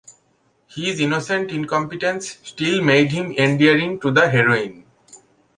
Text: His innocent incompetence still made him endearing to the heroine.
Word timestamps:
His 0.67 0.99
innocent 0.99 1.51
incompetence 1.51 2.39
still 2.43 2.83
made 2.83 3.11
him 3.11 3.33
endearing 3.33 3.99
to 3.99 4.09
the 4.09 4.27
heroine. 4.31 4.83